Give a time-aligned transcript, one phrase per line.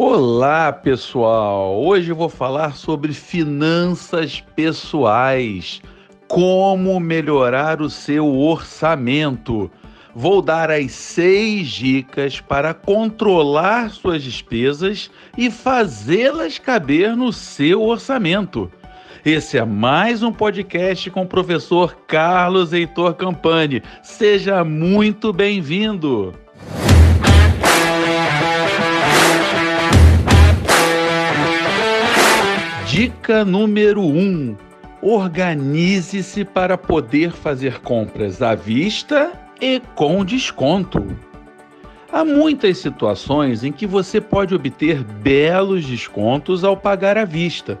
[0.00, 1.82] Olá, pessoal!
[1.84, 5.82] Hoje vou falar sobre finanças pessoais.
[6.28, 9.68] Como melhorar o seu orçamento.
[10.14, 18.70] Vou dar as seis dicas para controlar suas despesas e fazê-las caber no seu orçamento.
[19.24, 23.82] Esse é mais um podcast com o professor Carlos Heitor Campani.
[24.04, 26.32] Seja muito bem-vindo!
[32.98, 34.56] Dica número 1: um,
[35.00, 39.30] organize-se para poder fazer compras à vista
[39.60, 41.06] e com desconto.
[42.12, 47.78] Há muitas situações em que você pode obter belos descontos ao pagar à vista.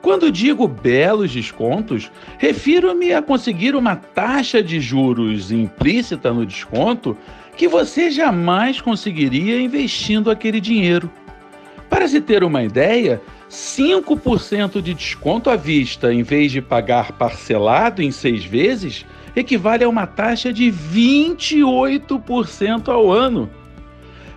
[0.00, 7.16] Quando digo belos descontos, refiro-me a conseguir uma taxa de juros implícita no desconto
[7.56, 11.08] que você jamais conseguiria investindo aquele dinheiro.
[11.88, 13.20] Para se ter uma ideia,
[13.52, 19.04] 5% de desconto à vista em vez de pagar parcelado em seis vezes
[19.36, 23.50] equivale a uma taxa de 28% ao ano.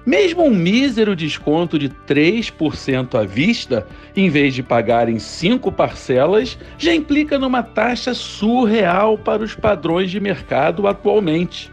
[0.05, 6.57] Mesmo um mísero desconto de 3% à vista, em vez de pagar em cinco parcelas,
[6.77, 11.71] já implica numa taxa surreal para os padrões de mercado atualmente: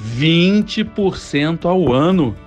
[0.00, 2.45] 20% ao ano.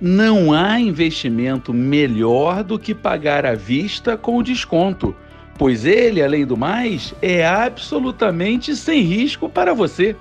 [0.00, 5.14] Não há investimento melhor do que pagar à vista com desconto,
[5.58, 10.16] pois ele, além do mais, é absolutamente sem risco para você.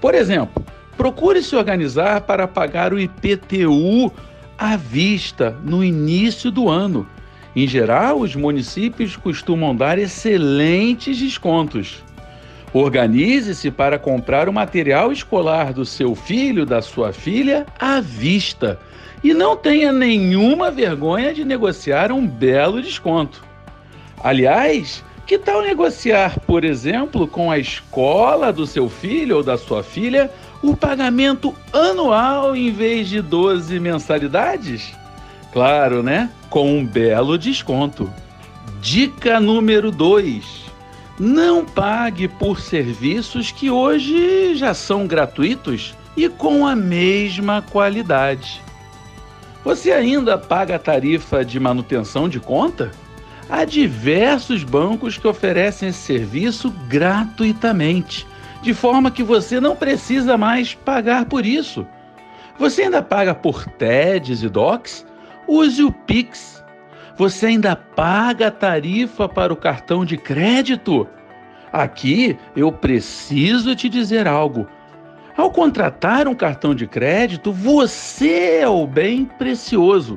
[0.00, 0.64] Por exemplo,
[0.96, 4.10] procure se organizar para pagar o IPTU
[4.56, 7.06] à vista no início do ano.
[7.54, 12.02] Em geral, os municípios costumam dar excelentes descontos.
[12.72, 18.78] Organize-se para comprar o material escolar do seu filho, da sua filha, à vista
[19.22, 23.44] e não tenha nenhuma vergonha de negociar um belo desconto.
[24.22, 29.82] Aliás, que tal negociar, por exemplo, com a escola do seu filho ou da sua
[29.82, 30.30] filha
[30.62, 34.92] o pagamento anual em vez de 12 mensalidades?
[35.52, 36.30] Claro, né?
[36.50, 38.10] Com um belo desconto.
[38.80, 40.61] Dica número 2:
[41.24, 48.60] Não pague por serviços que hoje já são gratuitos e com a mesma qualidade.
[49.64, 52.90] Você ainda paga a tarifa de manutenção de conta?
[53.48, 58.26] Há diversos bancos que oferecem esse serviço gratuitamente,
[58.60, 61.86] de forma que você não precisa mais pagar por isso.
[62.58, 65.06] Você ainda paga por TEDs e DOCs?
[65.46, 66.61] Use o Pix.
[67.16, 71.06] Você ainda paga a tarifa para o cartão de crédito?
[71.72, 74.66] Aqui eu preciso te dizer algo.
[75.36, 80.16] Ao contratar um cartão de crédito, você é o bem precioso,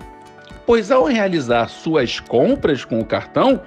[0.66, 3.62] pois ao realizar suas compras com o cartão,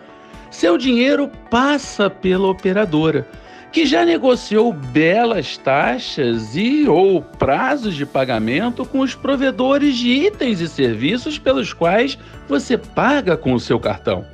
[0.50, 3.27] seu dinheiro passa pela operadora,
[3.71, 10.61] que já negociou belas taxas e ou prazos de pagamento com os provedores de itens
[10.61, 12.19] e serviços pelos quais
[12.49, 14.25] você paga com o seu cartão.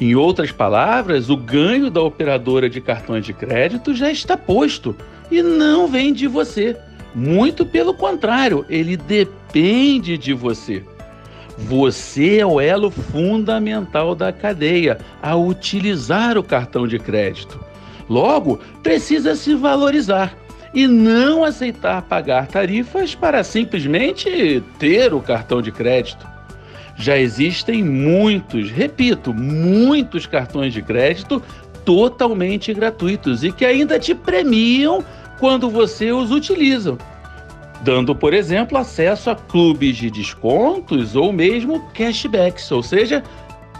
[0.00, 4.96] Em outras palavras, o ganho da operadora de cartões de crédito já está posto
[5.30, 6.76] e não vem de você.
[7.14, 10.82] Muito pelo contrário, ele depende de você.
[11.56, 17.60] Você é o elo fundamental da cadeia a utilizar o cartão de crédito.
[18.08, 20.36] Logo, precisa se valorizar
[20.74, 26.26] e não aceitar pagar tarifas para simplesmente ter o cartão de crédito.
[26.96, 31.42] Já existem muitos, repito, muitos cartões de crédito
[31.84, 35.04] totalmente gratuitos e que ainda te premiam
[35.38, 36.96] quando você os utiliza,
[37.82, 43.22] dando, por exemplo, acesso a clubes de descontos ou mesmo cashbacks, ou seja,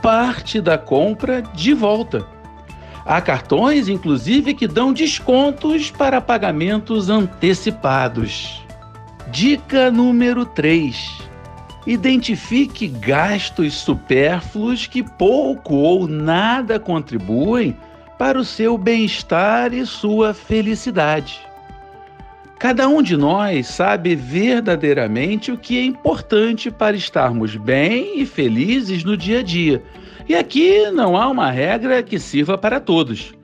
[0.03, 2.34] parte da compra de volta.
[3.07, 8.63] Há cartões, inclusive, que dão descontos para pagamentos antecipados.
[9.31, 11.23] Dica número 3.
[11.87, 17.77] Identifique gastos supérfluos que pouco ou nada contribuem
[18.19, 21.41] para o seu bem-estar e sua felicidade.
[22.59, 29.05] Cada um de nós sabe verdadeiramente o que é importante para estarmos bem e felizes
[29.05, 29.83] no dia a dia.
[30.29, 33.35] E aqui não há uma regra que sirva para todos.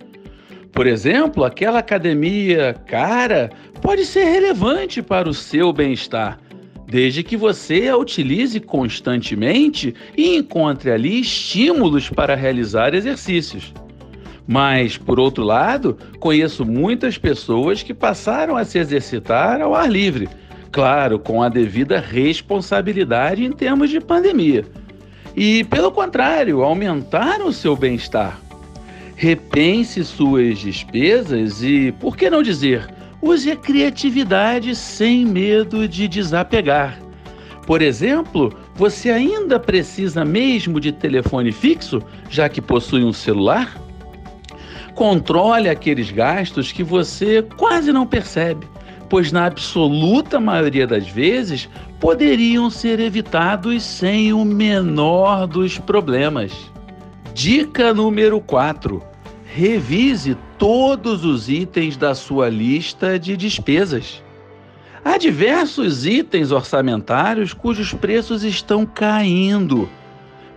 [0.73, 3.51] Por exemplo, aquela academia cara
[3.83, 6.39] pode ser relevante para o seu bem-estar,
[6.87, 13.75] desde que você a utilize constantemente e encontre ali estímulos para realizar exercícios.
[14.47, 20.29] Mas, por outro lado, conheço muitas pessoas que passaram a se exercitar ao ar livre,
[20.73, 24.65] Claro, com a devida responsabilidade em termos de pandemia.
[25.37, 28.41] E, pelo contrário, aumentar o seu bem-estar.
[29.17, 32.89] Repense suas despesas e, por que não dizer,
[33.21, 36.99] use a criatividade sem medo de desapegar.
[37.67, 43.79] Por exemplo, você ainda precisa mesmo de telefone fixo, já que possui um celular?
[44.95, 48.67] Controle aqueles gastos que você quase não percebe,
[49.11, 51.69] pois na absoluta maioria das vezes
[51.99, 56.53] poderiam ser evitados sem o menor dos problemas.
[57.35, 59.03] Dica número 4:
[59.45, 64.23] revise todos os itens da sua lista de despesas.
[65.05, 69.89] Há diversos itens orçamentários cujos preços estão caindo.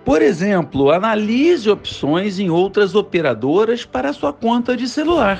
[0.05, 5.39] Por exemplo, analise opções em outras operadoras para sua conta de celular.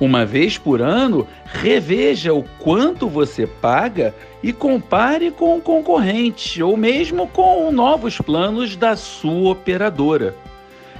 [0.00, 6.74] Uma vez por ano, reveja o quanto você paga e compare com o concorrente ou
[6.74, 10.34] mesmo com novos planos da sua operadora.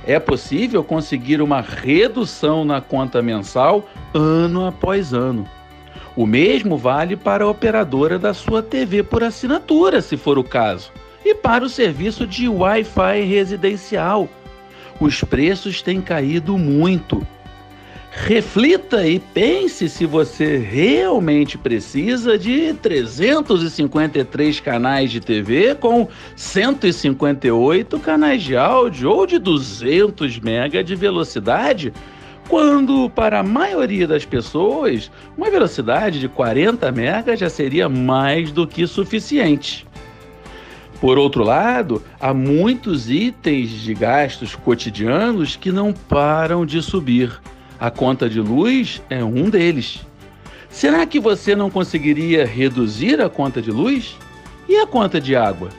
[0.07, 5.49] É possível conseguir uma redução na conta mensal ano após ano.
[6.15, 10.93] O mesmo vale para a operadora da sua TV por assinatura, se for o caso,
[11.25, 14.29] e para o serviço de Wi-Fi residencial.
[15.01, 17.27] Os preços têm caído muito.
[18.13, 28.43] Reflita e pense se você realmente precisa de 353 canais de TV com 158 canais
[28.43, 31.93] de áudio ou de 200 MB de velocidade
[32.49, 38.67] quando para a maioria das pessoas uma velocidade de 40 MB já seria mais do
[38.67, 39.87] que suficiente.
[41.01, 47.41] Por outro lado, há muitos itens de gastos cotidianos que não param de subir.
[47.81, 50.01] A conta de luz é um deles.
[50.69, 54.19] Será que você não conseguiria reduzir a conta de luz?
[54.69, 55.71] E a conta de água?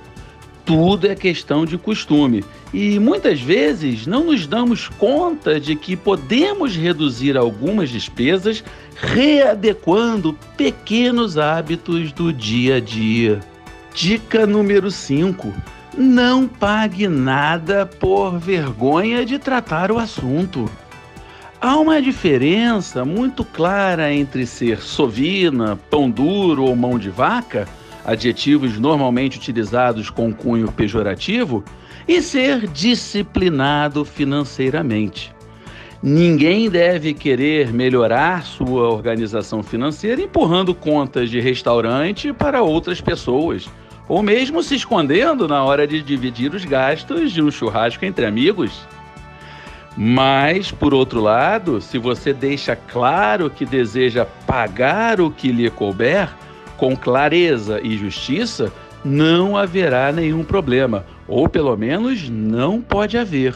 [0.66, 2.44] Tudo é questão de costume
[2.74, 8.64] e muitas vezes não nos damos conta de que podemos reduzir algumas despesas
[8.96, 13.40] readequando pequenos hábitos do dia a dia.
[13.94, 15.54] Dica número 5:
[15.98, 20.70] não pague nada por vergonha de tratar o assunto.
[21.64, 27.68] Há uma diferença muito clara entre ser sovina, pão duro ou mão de vaca
[28.04, 31.64] adjetivos normalmente utilizados com cunho pejorativo,
[32.08, 35.32] e ser disciplinado financeiramente.
[36.02, 43.70] Ninguém deve querer melhorar sua organização financeira empurrando contas de restaurante para outras pessoas,
[44.10, 48.82] ou mesmo se escondendo na hora de dividir os gastos de um churrasco entre amigos.
[50.04, 56.28] Mas, por outro lado, se você deixa claro que deseja pagar o que lhe couber,
[56.76, 58.74] com clareza e justiça,
[59.06, 63.54] não haverá nenhum problema, ou pelo menos não pode haver.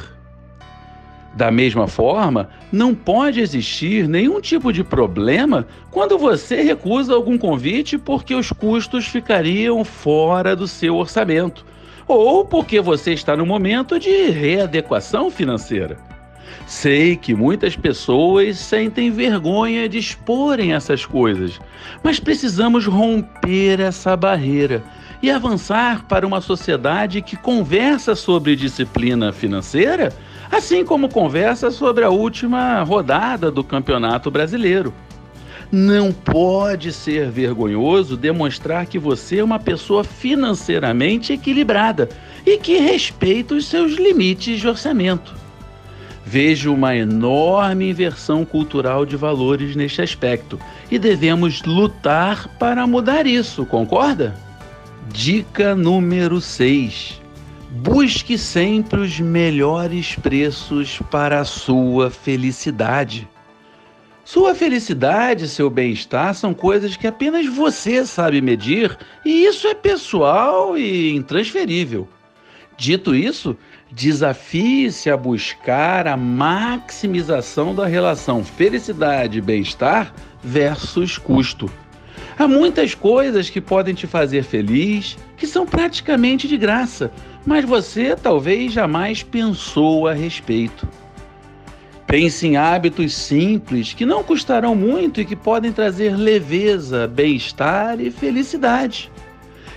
[1.34, 7.98] Da mesma forma, não pode existir nenhum tipo de problema quando você recusa algum convite
[7.98, 11.66] porque os custos ficariam fora do seu orçamento,
[12.08, 16.14] ou porque você está no momento de readequação financeira.
[16.68, 21.60] Sei que muitas pessoas sentem vergonha de exporem essas coisas,
[22.04, 24.84] mas precisamos romper essa barreira
[25.22, 30.14] e avançar para uma sociedade que conversa sobre disciplina financeira,
[30.52, 34.94] assim como conversa sobre a última rodada do Campeonato Brasileiro.
[35.72, 42.08] Não pode ser vergonhoso demonstrar que você é uma pessoa financeiramente equilibrada
[42.46, 45.45] e que respeita os seus limites de orçamento.
[46.26, 53.64] Vejo uma enorme inversão cultural de valores neste aspecto e devemos lutar para mudar isso,
[53.64, 54.36] concorda?
[55.12, 57.22] Dica número 6.
[57.70, 63.30] Busque sempre os melhores preços para a sua felicidade.
[64.24, 70.76] Sua felicidade seu bem-estar são coisas que apenas você sabe medir e isso é pessoal
[70.76, 72.10] e intransferível.
[72.78, 73.56] Dito isso,
[73.92, 80.14] desafie-se a buscar a maximização da relação felicidade e bem-estar
[80.44, 81.70] versus custo.
[82.38, 87.12] Há muitas coisas que podem te fazer feliz, que são praticamente de graça,
[87.46, 90.88] mas você talvez jamais pensou a respeito.
[92.06, 98.12] Pense em hábitos simples que não custarão muito e que podem trazer leveza, bem-estar e
[98.12, 99.12] felicidade.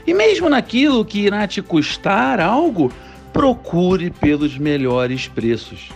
[0.06, 2.92] E mesmo naquilo que irá te custar algo,
[3.38, 5.90] procure pelos melhores preços.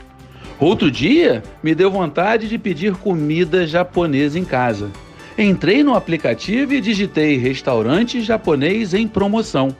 [0.60, 4.92] Outro dia me deu vontade de pedir comida japonesa em casa.
[5.36, 9.74] Entrei no aplicativo e digitei restaurante japonês em promoção.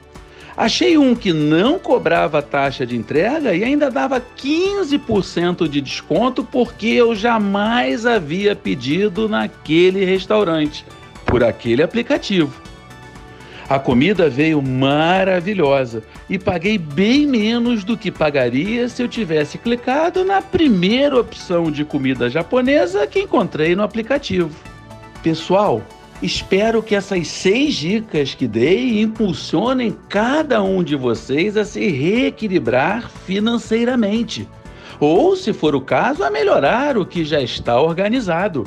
[0.57, 6.87] Achei um que não cobrava taxa de entrega e ainda dava 15% de desconto porque
[6.87, 10.85] eu jamais havia pedido naquele restaurante,
[11.25, 12.61] por aquele aplicativo.
[13.69, 20.25] A comida veio maravilhosa e paguei bem menos do que pagaria se eu tivesse clicado
[20.25, 24.49] na primeira opção de comida japonesa que encontrei no aplicativo.
[25.21, 25.83] Pessoal,
[26.21, 33.09] Espero que essas seis dicas que dei impulsionem cada um de vocês a se reequilibrar
[33.09, 34.47] financeiramente,
[35.01, 38.65] ou, se for o caso, a melhorar o que já está organizado.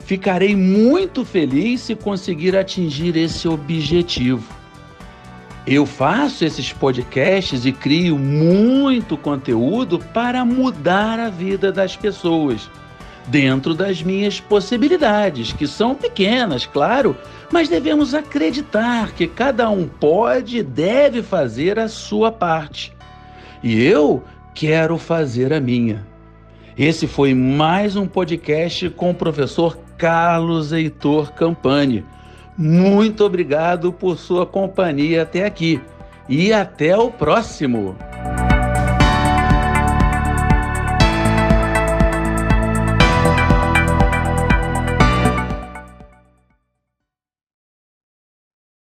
[0.00, 4.57] Ficarei muito feliz se conseguir atingir esse objetivo.
[5.66, 12.70] Eu faço esses podcasts e crio muito conteúdo para mudar a vida das pessoas
[13.28, 17.16] dentro das minhas possibilidades, que são pequenas, claro,
[17.50, 22.92] mas devemos acreditar que cada um pode e deve fazer a sua parte.
[23.62, 24.24] E eu
[24.54, 26.06] quero fazer a minha.
[26.76, 32.04] Esse foi mais um podcast com o professor Carlos Heitor Campani.
[32.58, 35.80] Muito obrigado por sua companhia até aqui
[36.28, 37.96] e até o próximo!